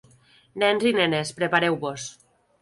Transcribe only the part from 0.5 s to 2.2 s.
Nens i nenes, prepareu-vos.